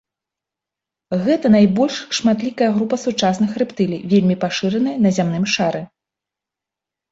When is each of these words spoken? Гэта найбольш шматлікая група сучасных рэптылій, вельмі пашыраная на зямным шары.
Гэта 1.27 1.45
найбольш 1.55 1.97
шматлікая 2.21 2.69
група 2.79 2.95
сучасных 3.05 3.51
рэптылій, 3.65 4.03
вельмі 4.15 4.35
пашыраная 4.47 4.97
на 5.07 5.15
зямным 5.21 5.45
шары. 5.55 5.81